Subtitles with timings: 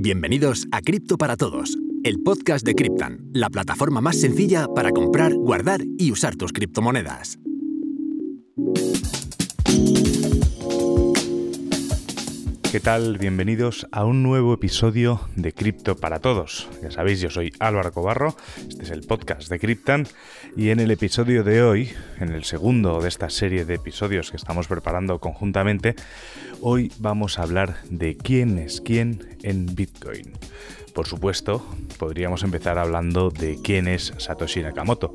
[0.00, 5.34] Bienvenidos a Cripto para Todos, el podcast de Cryptan, la plataforma más sencilla para comprar,
[5.34, 7.40] guardar y usar tus criptomonedas.
[12.70, 13.16] ¿Qué tal?
[13.16, 16.68] Bienvenidos a un nuevo episodio de Cripto para Todos.
[16.82, 18.36] Ya sabéis, yo soy Álvaro Cobarro,
[18.68, 20.06] este es el podcast de Cryptan
[20.54, 24.36] y en el episodio de hoy, en el segundo de esta serie de episodios que
[24.36, 25.94] estamos preparando conjuntamente,
[26.60, 30.32] hoy vamos a hablar de quién es quién en Bitcoin.
[30.92, 31.64] Por supuesto,
[31.98, 35.14] podríamos empezar hablando de quién es Satoshi Nakamoto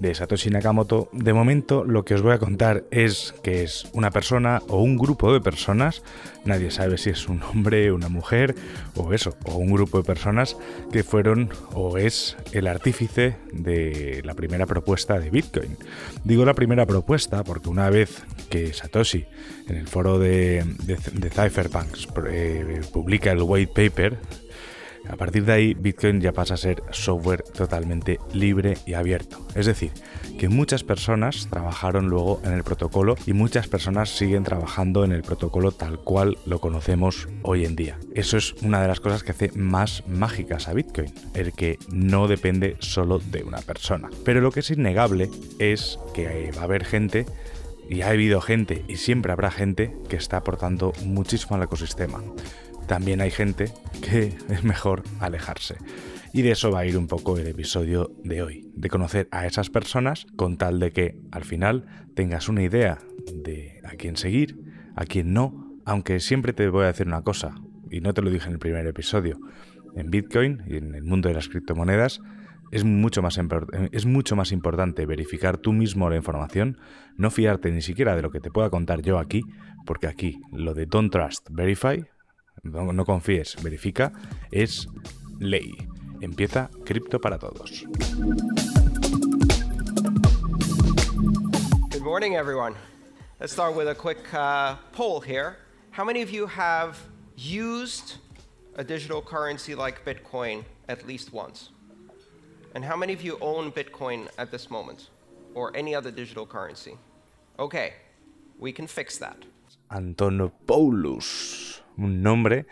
[0.00, 4.10] de Satoshi Nakamoto, de momento lo que os voy a contar es que es una
[4.10, 6.02] persona o un grupo de personas,
[6.44, 8.54] nadie sabe si es un hombre, una mujer
[8.96, 10.56] o eso, o un grupo de personas
[10.92, 15.76] que fueron o es el artífice de la primera propuesta de Bitcoin.
[16.24, 19.26] Digo la primera propuesta porque una vez que Satoshi
[19.68, 20.64] en el foro de,
[21.32, 24.18] Cypherpunks eh, publica el white paper,
[25.08, 29.46] a partir de ahí, Bitcoin ya pasa a ser software totalmente libre y abierto.
[29.54, 29.92] Es decir,
[30.38, 35.22] que muchas personas trabajaron luego en el protocolo y muchas personas siguen trabajando en el
[35.22, 37.98] protocolo tal cual lo conocemos hoy en día.
[38.14, 42.26] Eso es una de las cosas que hace más mágicas a Bitcoin, el que no
[42.26, 44.08] depende solo de una persona.
[44.24, 47.26] Pero lo que es innegable es que va a haber gente
[47.88, 52.22] y ha habido gente y siempre habrá gente que está aportando muchísimo al ecosistema
[52.86, 55.76] también hay gente que es mejor alejarse.
[56.32, 59.46] Y de eso va a ir un poco el episodio de hoy, de conocer a
[59.46, 62.98] esas personas con tal de que al final tengas una idea
[63.32, 64.58] de a quién seguir,
[64.96, 67.54] a quién no, aunque siempre te voy a decir una cosa,
[67.88, 69.38] y no te lo dije en el primer episodio,
[69.94, 72.20] en Bitcoin y en el mundo de las criptomonedas
[72.72, 73.38] es mucho más,
[73.92, 76.78] es mucho más importante verificar tú mismo la información,
[77.16, 79.42] no fiarte ni siquiera de lo que te pueda contar yo aquí,
[79.86, 82.04] porque aquí lo de don't trust, verify
[82.62, 84.12] no, no confíes, verifica,
[84.50, 84.88] es
[85.38, 85.72] ley.
[86.20, 87.84] Empieza Cripto para Todos.
[91.90, 92.74] Good morning, everyone.
[93.40, 95.58] Let's start with a quick uh, poll here.
[95.90, 96.98] How many of you have
[97.36, 98.16] used
[98.76, 101.70] a digital currency like Bitcoin at least once?
[102.74, 105.10] And how many of you own Bitcoin at this moment
[105.54, 106.96] or any other digital currency?
[107.58, 107.94] Okay,
[108.58, 109.44] we can fix that.
[109.90, 111.63] Antonopoulos.
[111.96, 112.66] Un nombre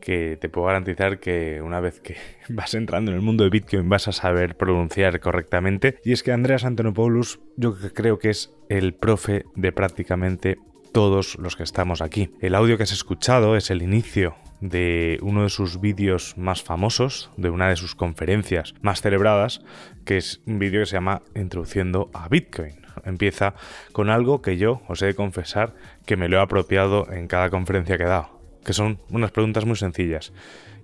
[0.00, 2.16] que te puedo garantizar que una vez que
[2.48, 5.98] vas entrando en el mundo de Bitcoin vas a saber pronunciar correctamente.
[6.04, 10.58] Y es que Andreas Antonopoulos yo creo que es el profe de prácticamente
[10.92, 12.30] todos los que estamos aquí.
[12.40, 17.30] El audio que has escuchado es el inicio de uno de sus vídeos más famosos,
[17.36, 19.60] de una de sus conferencias más celebradas,
[20.06, 22.80] que es un vídeo que se llama Introduciendo a Bitcoin.
[23.04, 23.54] Empieza
[23.92, 25.74] con algo que yo os he de confesar
[26.06, 28.35] que me lo he apropiado en cada conferencia que he dado
[28.66, 30.32] que son unas preguntas muy sencillas.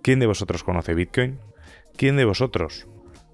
[0.03, 1.39] ¿Quién de vosotros conoce Bitcoin?
[1.97, 2.87] ¿Quién de vosotros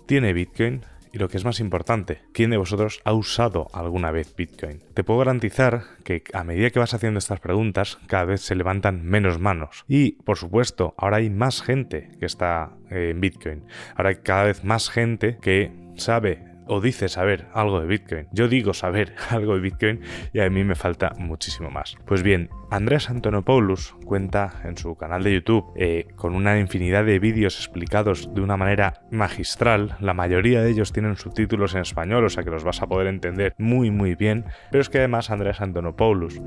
[0.06, 0.80] tiene Bitcoin?
[1.12, 4.82] Y lo que es más importante, ¿quién de vosotros ha usado alguna vez Bitcoin?
[4.94, 9.04] Te puedo garantizar que a medida que vas haciendo estas preguntas, cada vez se levantan
[9.04, 9.84] menos manos.
[9.86, 13.64] Y, por supuesto, ahora hay más gente que está eh, en Bitcoin.
[13.96, 18.28] Ahora hay cada vez más gente que sabe o dice saber algo de Bitcoin.
[18.30, 20.00] Yo digo saber algo de Bitcoin
[20.32, 21.96] y a mí me falta muchísimo más.
[22.04, 27.18] Pues bien, Andrés Antonopoulos cuenta en su canal de YouTube eh, con una infinidad de
[27.18, 29.96] vídeos explicados de una manera magistral.
[30.00, 33.06] La mayoría de ellos tienen subtítulos en español, o sea que los vas a poder
[33.06, 34.44] entender muy muy bien.
[34.70, 36.40] Pero es que además Andrés Antonopoulos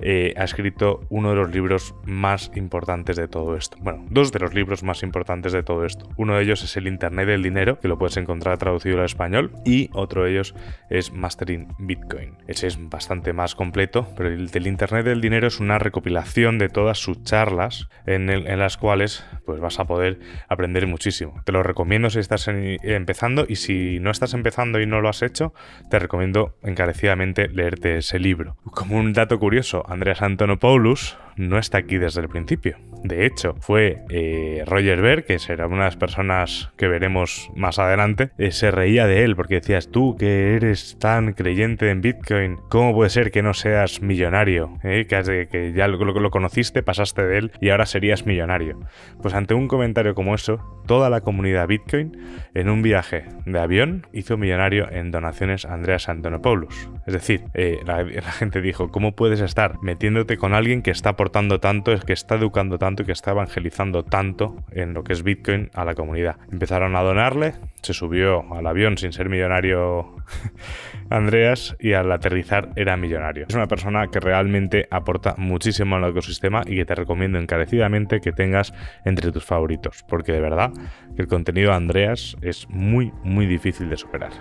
[0.00, 3.76] eh, ha escrito uno de los libros más importantes de todo esto.
[3.80, 6.08] Bueno, dos de los libros más importantes de todo esto.
[6.16, 9.52] Uno de ellos es El Internet del Dinero, que lo puedes encontrar traducido al español,
[9.64, 10.54] y otro de ellos
[10.88, 12.36] es Mastering Bitcoin.
[12.46, 16.68] Ese es bastante más completo, pero el del Internet del Dinero es una recopilación de
[16.68, 18.26] todas sus charlas en,
[18.58, 21.40] las cuales pues vas a poder aprender muchísimo.
[21.44, 25.22] Te lo recomiendo si estás empezando y si no estás empezando y no lo has
[25.22, 25.52] hecho,
[25.90, 28.56] te recomiendo encarecidamente leerte ese libro.
[28.72, 32.76] Como un dato curioso, Andreas Antonopoulos no está aquí desde el principio.
[33.02, 37.78] De hecho, fue eh, Roger Ver, que será una de las personas que veremos más
[37.78, 42.56] adelante, eh, se reía de él porque decías tú que eres tan creyente en Bitcoin,
[42.68, 44.78] ¿cómo puede ser que no seas millonario?
[44.82, 48.80] Eh, que, ya lo, conociste, pasaste de él y ahora serías millonario.
[49.22, 52.16] Pues ante un comentario como eso, toda la comunidad Bitcoin
[52.54, 56.90] en un viaje de avión hizo millonario en donaciones a Andreas Antonopoulos.
[57.06, 57.44] Es decir,
[57.86, 62.12] la gente dijo, ¿cómo puedes estar metiéndote con alguien que está por tanto, es que
[62.12, 65.94] está educando tanto y que está evangelizando tanto en lo que es Bitcoin a la
[65.94, 66.36] comunidad.
[66.50, 70.16] Empezaron a donarle, se subió al avión sin ser millonario
[71.10, 73.46] Andreas y al aterrizar era millonario.
[73.48, 78.32] Es una persona que realmente aporta muchísimo al ecosistema y que te recomiendo encarecidamente que
[78.32, 78.72] tengas
[79.04, 80.72] entre tus favoritos, porque de verdad
[81.16, 84.32] que el contenido de Andreas es muy, muy difícil de superar.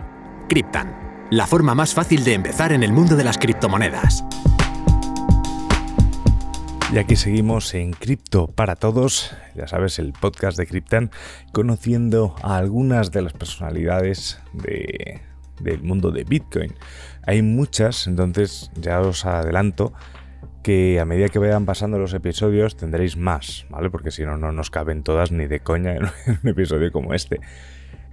[0.49, 4.23] Cryptan, la forma más fácil de empezar en el mundo de las criptomonedas.
[6.93, 11.11] Y aquí seguimos en Cripto para Todos, ya sabes, el podcast de Cryptan,
[11.51, 16.73] conociendo a algunas de las personalidades del mundo de Bitcoin.
[17.23, 19.91] Hay muchas, entonces ya os adelanto
[20.63, 23.89] que a medida que vayan pasando los episodios tendréis más, ¿vale?
[23.89, 26.03] Porque si no, no nos caben todas ni de coña en
[26.43, 27.41] un episodio como este.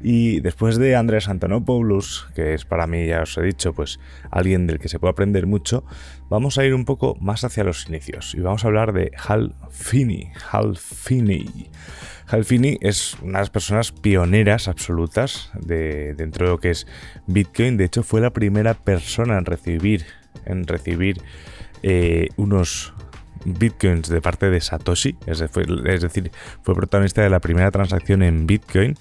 [0.00, 4.00] Y después de Andrés Antonopoulos, que es para mí, ya os he dicho, pues
[4.30, 5.84] alguien del que se puede aprender mucho,
[6.28, 9.54] vamos a ir un poco más hacia los inicios y vamos a hablar de Hal
[9.70, 10.30] Finney.
[10.50, 11.70] Hal Finney.
[12.26, 16.86] Hal Finney es una de las personas pioneras absolutas de, dentro de lo que es
[17.26, 17.76] Bitcoin.
[17.76, 20.04] De hecho, fue la primera persona en recibir,
[20.46, 21.20] en recibir
[21.82, 22.94] eh, unos
[23.44, 26.30] bitcoins de parte de Satoshi, es, decir,
[26.62, 28.96] fue protagonista de la primera transacción en bitcoin,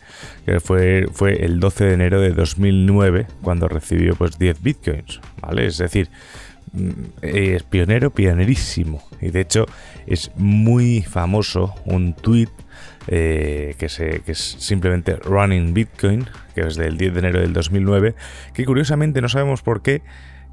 [0.45, 1.07] que fue,
[1.40, 5.66] el 12 de enero de 2009, cuando recibió pues 10 bitcoins, ¿vale?
[5.66, 6.10] Es decir,
[6.74, 6.90] mm,
[7.22, 9.04] es pionero, pionerísimo.
[9.22, 9.66] Y de hecho
[10.06, 12.50] es muy famoso un tweet
[13.07, 16.25] eh, que, que, es simplemente Running Bitcoin,
[16.56, 18.16] que es del 10 de enero del 2009,
[18.54, 20.01] que curiosamente no sabemos por qué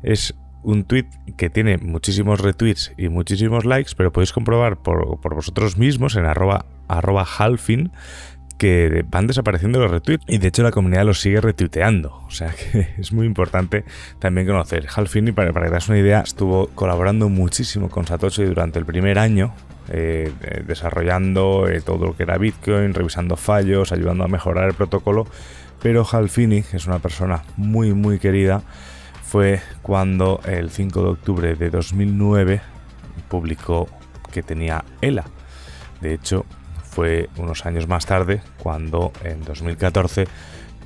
[0.02, 5.76] es un tweet que tiene muchísimos retweets y muchísimos likes, pero podéis comprobar por, vosotros
[5.76, 7.92] mismos en arroba, halfin
[8.58, 12.20] que van desapareciendo los retweets y de hecho la comunidad los sigue retuiteando.
[12.26, 13.84] O sea que es muy importante
[14.18, 14.86] también conocer.
[14.94, 18.84] Halfin, para, para que te das una idea, estuvo colaborando muchísimo con Satoshi durante el
[18.84, 19.54] primer año,
[19.88, 24.74] eh, eh, desarrollando eh, todo lo que era Bitcoin, revisando fallos, ayudando a mejorar el
[24.74, 25.26] protocolo.
[25.82, 28.62] Pero Halfini es una persona muy muy querida
[29.30, 32.60] fue cuando el 5 de octubre de 2009
[33.28, 33.86] publicó
[34.32, 35.24] que tenía ELA.
[36.00, 36.44] De hecho,
[36.82, 40.26] fue unos años más tarde cuando en 2014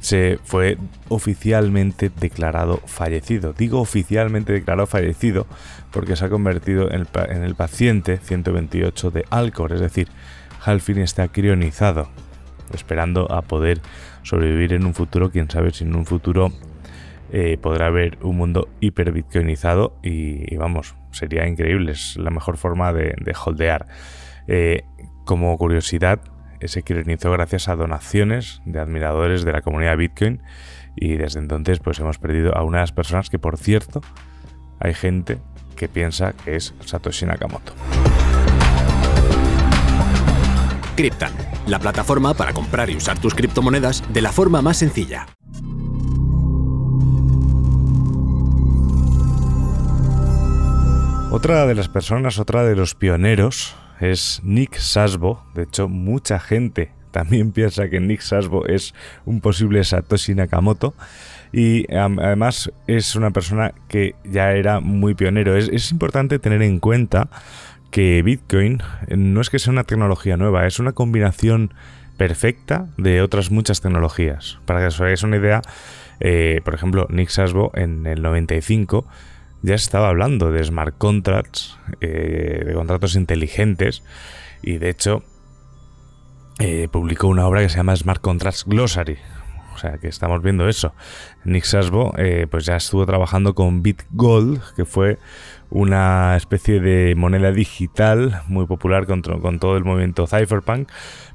[0.01, 0.77] se fue
[1.09, 3.55] oficialmente declarado fallecido.
[3.55, 5.47] Digo oficialmente declarado fallecido
[5.91, 7.07] porque se ha convertido en
[7.43, 10.09] el, paciente 128 de Alcor, es decir,
[10.63, 12.11] Halfin está crionizado,
[12.75, 13.81] esperando a poder
[14.23, 16.53] sobrevivir en un futuro, quién sabe si en un futuro
[17.37, 22.93] eh, podrá haber un mundo hiper bitcoinizado y, vamos, sería increíble, es la mejor forma
[22.93, 23.89] de, holdear.
[24.47, 24.85] Eh,
[25.25, 26.21] como curiosidad,
[26.63, 30.43] se crionizó gracias a donaciones de admiradores de la comunidad Bitcoin
[30.95, 34.01] y desde entonces pues hemos perdido a una de las personas que por cierto
[34.79, 35.39] hay gente
[35.75, 37.73] que piensa que es Satoshi Nakamoto.
[40.95, 41.33] Cryptan,
[41.67, 45.27] la plataforma para comprar y usar tus criptomonedas de la forma más sencilla.
[51.35, 55.45] Otra de las personas, otra de los pioneros es Nick Sasbo.
[55.53, 58.95] De hecho, mucha gente también piensa que Nick Sasbo es
[59.25, 60.95] un posible Satoshi Nakamoto.
[61.53, 65.57] Y además es una persona que ya era muy pionero.
[65.57, 67.29] Es, importante tener en cuenta
[67.91, 71.75] que Bitcoin no es que sea una tecnología nueva, es una combinación
[72.17, 74.61] perfecta de otras muchas tecnologías.
[74.67, 75.63] Para que os hagáis una idea,
[76.21, 79.05] eh, por ejemplo, Nick Sasbo en el 95
[79.65, 84.03] ya se estaba hablando de smart contracts, eh, de contratos inteligentes,
[84.63, 85.23] y de hecho
[86.59, 89.17] eh, publicó una obra que se llama Smart Contracts Glossary.
[89.75, 90.95] O sea que estamos viendo eso.
[91.45, 95.19] Nick Sasbo eh, pues ya estuvo trabajando con BitGold, que fue
[95.71, 100.89] una especie de moneda digital muy popular con, con todo el movimiento cypherpunk,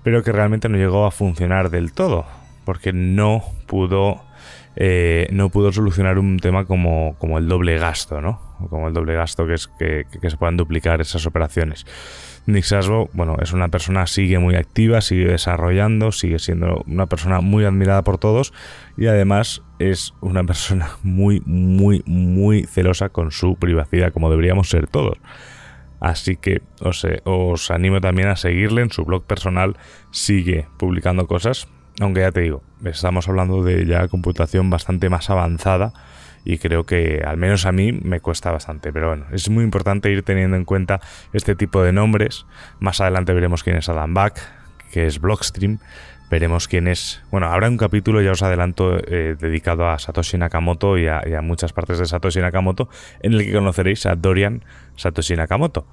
[0.04, 2.26] pero que realmente no llegó a funcionar del todo,
[2.64, 4.22] porque no pudo
[4.82, 8.40] eh, no pudo solucionar un tema como, como, el doble gasto, ¿no?
[8.70, 11.86] Como el doble gasto que es que, se puedan duplicar esas operaciones.
[12.46, 17.42] Nick Sasbo, bueno, es una persona, sigue muy activa, sigue desarrollando, sigue siendo una persona
[17.42, 18.54] muy admirada por todos
[18.96, 24.88] y además es una persona muy, muy, muy celosa con su privacidad, como deberíamos ser
[24.88, 25.18] todos.
[26.00, 29.76] Así que os, os animo también a seguirle en su blog personal,
[30.12, 31.68] sigue publicando cosas
[32.00, 35.94] aunque ya te digo, estamos hablando de ya computación bastante más avanzada
[36.46, 38.94] y creo que al menos a mí me cuesta bastante.
[38.94, 41.02] Pero bueno, es muy importante ir teniendo en cuenta
[41.34, 42.46] este tipo de nombres.
[42.80, 44.40] Más adelante veremos quién es Adam Back,
[44.92, 45.80] que es Blockstream.
[46.30, 47.22] Veremos quién es.
[47.32, 51.74] Bueno, habrá un capítulo, ya os adelanto, eh, dedicado a Satoshi Nakamoto y a, muchas
[51.74, 52.88] partes de Satoshi Nakamoto,
[53.22, 54.64] en el que conoceréis a Dorian
[54.96, 55.88] Satoshi Nakamoto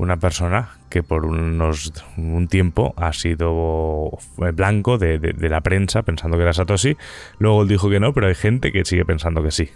[0.00, 4.10] una persona que por unos un tiempo ha sido
[4.54, 6.96] blanco de, de, la prensa pensando que era Satoshi.
[7.38, 9.68] Luego él dijo que no, pero hay gente que sigue pensando que sí.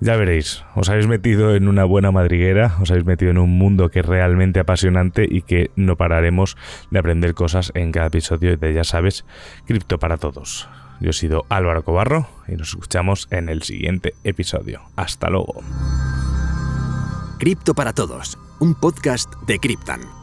[0.00, 3.90] ya veréis, os habéis metido en una buena madriguera, os habéis metido en un mundo
[3.90, 6.56] que es realmente apasionante y que no pararemos
[6.90, 9.26] de aprender cosas en cada episodio de Ya sabes,
[9.66, 10.68] Cripto para Todos.
[11.00, 14.80] Yo he sido Álvaro Cobarro y nos escuchamos en el siguiente episodio.
[14.96, 15.62] Hasta luego.
[17.40, 20.19] Cripto para Todos, un podcast de Cryptan.